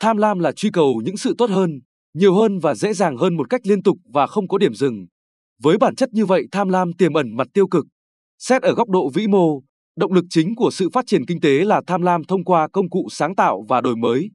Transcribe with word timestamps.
Tham 0.00 0.16
lam 0.16 0.38
là 0.38 0.52
truy 0.52 0.70
cầu 0.70 1.00
những 1.04 1.16
sự 1.16 1.34
tốt 1.38 1.50
hơn, 1.50 1.80
nhiều 2.14 2.34
hơn 2.34 2.58
và 2.58 2.74
dễ 2.74 2.92
dàng 2.92 3.16
hơn 3.16 3.36
một 3.36 3.50
cách 3.50 3.60
liên 3.64 3.82
tục 3.82 3.96
và 4.12 4.26
không 4.26 4.48
có 4.48 4.58
điểm 4.58 4.74
dừng. 4.74 5.06
Với 5.62 5.78
bản 5.78 5.94
chất 5.94 6.08
như 6.12 6.26
vậy, 6.26 6.46
tham 6.52 6.68
lam 6.68 6.92
tiềm 6.92 7.12
ẩn 7.12 7.36
mặt 7.36 7.46
tiêu 7.54 7.68
cực. 7.68 7.86
Xét 8.38 8.62
ở 8.62 8.74
góc 8.74 8.88
độ 8.88 9.10
vĩ 9.14 9.26
mô, 9.26 9.60
động 9.96 10.12
lực 10.12 10.24
chính 10.30 10.54
của 10.54 10.70
sự 10.72 10.88
phát 10.92 11.04
triển 11.06 11.26
kinh 11.26 11.40
tế 11.40 11.64
là 11.64 11.80
tham 11.86 12.02
lam 12.02 12.24
thông 12.24 12.44
qua 12.44 12.68
công 12.72 12.90
cụ 12.90 13.06
sáng 13.10 13.34
tạo 13.34 13.64
và 13.68 13.80
đổi 13.80 13.96
mới. 13.96 14.30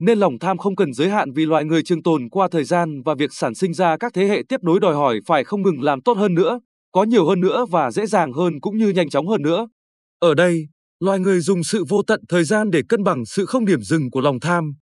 Nên 0.00 0.18
lòng 0.18 0.38
tham 0.38 0.58
không 0.58 0.76
cần 0.76 0.92
giới 0.92 1.10
hạn 1.10 1.32
vì 1.32 1.46
loài 1.46 1.64
người 1.64 1.82
trường 1.82 2.02
tồn 2.02 2.28
qua 2.30 2.48
thời 2.50 2.64
gian 2.64 3.02
và 3.02 3.14
việc 3.14 3.32
sản 3.32 3.54
sinh 3.54 3.74
ra 3.74 3.96
các 3.96 4.12
thế 4.14 4.26
hệ 4.26 4.42
tiếp 4.48 4.60
nối 4.62 4.80
đòi 4.80 4.94
hỏi 4.94 5.20
phải 5.26 5.44
không 5.44 5.62
ngừng 5.62 5.82
làm 5.82 6.02
tốt 6.02 6.16
hơn 6.16 6.34
nữa, 6.34 6.60
có 6.92 7.02
nhiều 7.02 7.28
hơn 7.28 7.40
nữa 7.40 7.66
và 7.70 7.90
dễ 7.90 8.06
dàng 8.06 8.32
hơn 8.32 8.60
cũng 8.60 8.78
như 8.78 8.88
nhanh 8.88 9.08
chóng 9.08 9.28
hơn 9.28 9.42
nữa. 9.42 9.68
Ở 10.18 10.34
đây, 10.34 10.68
loài 11.00 11.18
người 11.18 11.40
dùng 11.40 11.64
sự 11.64 11.84
vô 11.88 12.02
tận 12.06 12.20
thời 12.28 12.44
gian 12.44 12.70
để 12.70 12.82
cân 12.88 13.02
bằng 13.04 13.24
sự 13.24 13.46
không 13.46 13.64
điểm 13.64 13.82
dừng 13.82 14.10
của 14.10 14.20
lòng 14.20 14.40
tham. 14.40 14.74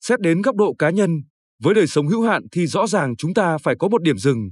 Xét 0.00 0.20
đến 0.20 0.42
góc 0.42 0.56
độ 0.56 0.74
cá 0.78 0.90
nhân, 0.90 1.22
với 1.62 1.74
đời 1.74 1.86
sống 1.86 2.08
hữu 2.08 2.22
hạn 2.22 2.42
thì 2.52 2.66
rõ 2.66 2.86
ràng 2.86 3.16
chúng 3.16 3.34
ta 3.34 3.58
phải 3.58 3.74
có 3.78 3.88
một 3.88 4.02
điểm 4.02 4.18
dừng. 4.18 4.50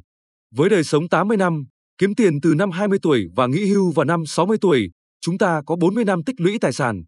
Với 0.55 0.69
đời 0.69 0.85
sống 0.85 1.09
80 1.09 1.37
năm, 1.37 1.65
kiếm 1.99 2.15
tiền 2.15 2.41
từ 2.41 2.55
năm 2.55 2.71
20 2.71 2.99
tuổi 3.03 3.27
và 3.37 3.47
nghỉ 3.47 3.67
hưu 3.67 3.91
vào 3.91 4.05
năm 4.05 4.27
60 4.27 4.57
tuổi, 4.61 4.91
chúng 5.21 5.39
ta 5.39 5.63
có 5.67 5.77
40 5.77 6.05
năm 6.05 6.23
tích 6.25 6.41
lũy 6.41 6.59
tài 6.59 6.73
sản. 6.73 7.03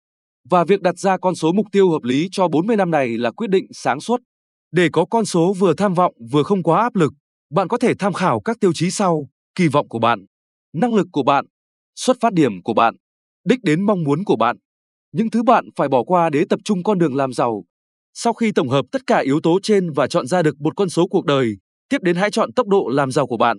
Và 0.51 0.65
việc 0.65 0.81
đặt 0.83 0.99
ra 0.99 1.17
con 1.19 1.35
số 1.35 1.53
mục 1.53 1.67
tiêu 1.73 1.91
hợp 1.91 2.03
lý 2.03 2.29
cho 2.33 2.49
40 2.49 2.77
năm 2.77 2.91
này 2.91 3.09
là 3.19 3.31
quyết 3.31 3.51
định 3.51 3.67
sáng 3.73 4.01
suốt. 4.01 4.21
Để 4.73 4.89
có 4.93 5.05
con 5.05 5.25
số 5.25 5.53
vừa 5.53 5.75
tham 5.75 5.95
vọng 5.95 6.15
vừa 6.33 6.43
không 6.43 6.63
quá 6.63 6.83
áp 6.83 6.97
lực, 6.97 7.13
bạn 7.51 7.69
có 7.69 7.79
thể 7.79 7.95
tham 7.99 8.13
khảo 8.13 8.41
các 8.41 8.57
tiêu 8.61 8.73
chí 8.75 8.91
sau: 8.91 9.29
kỳ 9.55 9.69
vọng 9.69 9.89
của 9.89 9.99
bạn, 9.99 10.27
năng 10.75 10.95
lực 10.95 11.07
của 11.13 11.23
bạn, 11.23 11.45
xuất 11.97 12.17
phát 12.21 12.33
điểm 12.33 12.63
của 12.63 12.75
bạn, 12.75 12.95
đích 13.45 13.63
đến 13.63 13.87
mong 13.87 14.05
muốn 14.05 14.25
của 14.25 14.37
bạn. 14.37 14.57
Những 15.13 15.31
thứ 15.31 15.43
bạn 15.43 15.65
phải 15.77 15.89
bỏ 15.89 16.05
qua 16.05 16.31
để 16.31 16.45
tập 16.49 16.61
trung 16.65 16.83
con 16.83 16.99
đường 16.99 17.15
làm 17.15 17.33
giàu. 17.33 17.65
Sau 18.15 18.33
khi 18.33 18.53
tổng 18.53 18.69
hợp 18.69 18.85
tất 18.93 19.07
cả 19.07 19.19
yếu 19.19 19.41
tố 19.41 19.59
trên 19.63 19.91
và 19.91 20.07
chọn 20.07 20.27
ra 20.27 20.43
được 20.43 20.61
một 20.61 20.77
con 20.77 20.89
số 20.89 21.07
cuộc 21.07 21.25
đời, 21.25 21.57
tiếp 21.89 22.03
đến 22.03 22.17
hãy 22.17 22.31
chọn 22.31 22.53
tốc 22.53 22.69
độ 22.69 22.89
làm 22.89 23.11
giàu 23.11 23.27
của 23.27 23.37
bạn. 23.37 23.59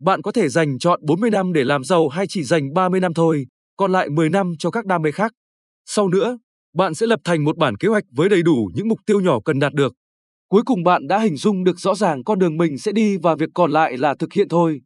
Bạn 0.00 0.22
có 0.22 0.32
thể 0.32 0.48
dành 0.48 0.78
chọn 0.78 1.00
40 1.02 1.30
năm 1.30 1.52
để 1.52 1.64
làm 1.64 1.84
giàu 1.84 2.08
hay 2.08 2.26
chỉ 2.26 2.42
dành 2.42 2.74
30 2.74 3.00
năm 3.00 3.14
thôi, 3.14 3.46
còn 3.76 3.92
lại 3.92 4.08
10 4.10 4.30
năm 4.30 4.52
cho 4.58 4.70
các 4.70 4.86
đam 4.86 5.02
mê 5.02 5.12
khác. 5.12 5.32
Sau 5.86 6.08
nữa, 6.08 6.38
bạn 6.74 6.94
sẽ 6.94 7.06
lập 7.06 7.20
thành 7.24 7.44
một 7.44 7.56
bản 7.56 7.76
kế 7.76 7.88
hoạch 7.88 8.04
với 8.10 8.28
đầy 8.28 8.42
đủ 8.42 8.70
những 8.74 8.88
mục 8.88 8.98
tiêu 9.06 9.20
nhỏ 9.20 9.40
cần 9.44 9.58
đạt 9.58 9.72
được. 9.72 9.94
Cuối 10.48 10.62
cùng 10.64 10.84
bạn 10.84 11.06
đã 11.06 11.18
hình 11.18 11.36
dung 11.36 11.64
được 11.64 11.78
rõ 11.78 11.94
ràng 11.94 12.24
con 12.24 12.38
đường 12.38 12.56
mình 12.56 12.78
sẽ 12.78 12.92
đi 12.92 13.16
và 13.16 13.34
việc 13.34 13.50
còn 13.54 13.70
lại 13.70 13.96
là 13.96 14.14
thực 14.18 14.32
hiện 14.32 14.48
thôi. 14.48 14.80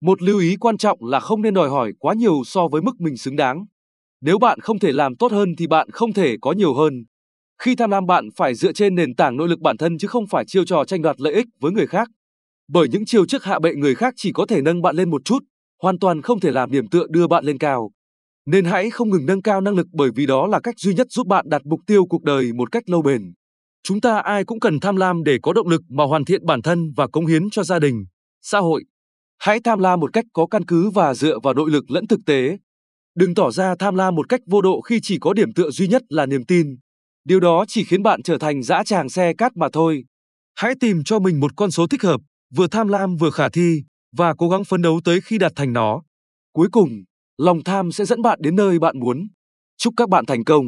Một 0.00 0.22
lưu 0.22 0.38
ý 0.38 0.56
quan 0.56 0.76
trọng 0.76 0.98
là 1.04 1.20
không 1.20 1.42
nên 1.42 1.54
đòi 1.54 1.68
hỏi 1.68 1.92
quá 1.98 2.14
nhiều 2.14 2.42
so 2.44 2.68
với 2.68 2.82
mức 2.82 3.00
mình 3.00 3.16
xứng 3.16 3.36
đáng. 3.36 3.64
Nếu 4.20 4.38
bạn 4.38 4.60
không 4.60 4.78
thể 4.78 4.92
làm 4.92 5.16
tốt 5.16 5.32
hơn 5.32 5.48
thì 5.58 5.66
bạn 5.66 5.90
không 5.90 6.12
thể 6.12 6.36
có 6.40 6.52
nhiều 6.52 6.74
hơn. 6.74 7.04
Khi 7.58 7.76
tham 7.76 7.90
lam 7.90 8.06
bạn 8.06 8.28
phải 8.36 8.54
dựa 8.54 8.72
trên 8.72 8.94
nền 8.94 9.14
tảng 9.14 9.36
nội 9.36 9.48
lực 9.48 9.60
bản 9.60 9.76
thân 9.76 9.98
chứ 9.98 10.08
không 10.08 10.26
phải 10.26 10.44
chiêu 10.46 10.64
trò 10.64 10.84
tranh 10.84 11.02
đoạt 11.02 11.20
lợi 11.20 11.32
ích 11.34 11.46
với 11.60 11.72
người 11.72 11.86
khác. 11.86 12.08
Bởi 12.68 12.88
những 12.88 13.04
chiêu 13.04 13.26
trước 13.26 13.44
hạ 13.44 13.58
bệ 13.58 13.74
người 13.74 13.94
khác 13.94 14.14
chỉ 14.16 14.32
có 14.32 14.46
thể 14.46 14.62
nâng 14.62 14.82
bạn 14.82 14.96
lên 14.96 15.10
một 15.10 15.22
chút, 15.24 15.38
hoàn 15.82 15.98
toàn 15.98 16.22
không 16.22 16.40
thể 16.40 16.50
làm 16.50 16.70
điểm 16.70 16.88
tựa 16.88 17.06
đưa 17.10 17.26
bạn 17.26 17.44
lên 17.44 17.58
cao. 17.58 17.90
Nên 18.46 18.64
hãy 18.64 18.90
không 18.90 19.10
ngừng 19.10 19.26
nâng 19.26 19.42
cao 19.42 19.60
năng 19.60 19.74
lực 19.74 19.86
bởi 19.92 20.10
vì 20.14 20.26
đó 20.26 20.46
là 20.46 20.60
cách 20.60 20.78
duy 20.78 20.94
nhất 20.94 21.06
giúp 21.10 21.26
bạn 21.26 21.48
đạt 21.48 21.62
mục 21.64 21.80
tiêu 21.86 22.06
cuộc 22.06 22.22
đời 22.22 22.52
một 22.52 22.72
cách 22.72 22.82
lâu 22.90 23.02
bền. 23.02 23.32
Chúng 23.82 24.00
ta 24.00 24.18
ai 24.18 24.44
cũng 24.44 24.60
cần 24.60 24.80
tham 24.80 24.96
lam 24.96 25.24
để 25.24 25.38
có 25.42 25.52
động 25.52 25.68
lực 25.68 25.82
mà 25.88 26.04
hoàn 26.04 26.24
thiện 26.24 26.46
bản 26.46 26.62
thân 26.62 26.92
và 26.96 27.06
cống 27.06 27.26
hiến 27.26 27.50
cho 27.50 27.62
gia 27.62 27.78
đình, 27.78 28.04
xã 28.42 28.58
hội. 28.58 28.84
Hãy 29.38 29.60
tham 29.64 29.78
lam 29.78 30.00
một 30.00 30.12
cách 30.12 30.24
có 30.32 30.46
căn 30.46 30.64
cứ 30.64 30.90
và 30.90 31.14
dựa 31.14 31.38
vào 31.42 31.54
nội 31.54 31.70
lực 31.70 31.90
lẫn 31.90 32.06
thực 32.06 32.20
tế. 32.26 32.58
Đừng 33.14 33.34
tỏ 33.34 33.50
ra 33.50 33.74
tham 33.78 33.94
lam 33.94 34.14
một 34.14 34.28
cách 34.28 34.40
vô 34.46 34.62
độ 34.62 34.80
khi 34.80 35.00
chỉ 35.02 35.18
có 35.18 35.32
điểm 35.32 35.52
tựa 35.54 35.70
duy 35.70 35.88
nhất 35.88 36.02
là 36.08 36.26
niềm 36.26 36.44
tin. 36.44 36.76
Điều 37.24 37.40
đó 37.40 37.64
chỉ 37.68 37.84
khiến 37.84 38.02
bạn 38.02 38.22
trở 38.22 38.38
thành 38.38 38.62
dã 38.62 38.82
tràng 38.84 39.08
xe 39.08 39.32
cát 39.38 39.56
mà 39.56 39.68
thôi. 39.72 40.04
Hãy 40.54 40.74
tìm 40.80 41.04
cho 41.04 41.18
mình 41.18 41.40
một 41.40 41.56
con 41.56 41.70
số 41.70 41.86
thích 41.86 42.02
hợp, 42.02 42.20
vừa 42.54 42.66
tham 42.66 42.88
lam 42.88 43.16
vừa 43.16 43.30
khả 43.30 43.48
thi, 43.48 43.82
và 44.16 44.34
cố 44.34 44.48
gắng 44.48 44.64
phấn 44.64 44.82
đấu 44.82 45.00
tới 45.04 45.20
khi 45.20 45.38
đạt 45.38 45.52
thành 45.56 45.72
nó. 45.72 46.02
Cuối 46.52 46.68
cùng, 46.72 46.90
lòng 47.38 47.64
tham 47.64 47.92
sẽ 47.92 48.04
dẫn 48.04 48.22
bạn 48.22 48.38
đến 48.42 48.56
nơi 48.56 48.78
bạn 48.78 48.98
muốn. 49.00 49.28
Chúc 49.76 49.94
các 49.96 50.08
bạn 50.08 50.26
thành 50.26 50.44
công. 50.44 50.64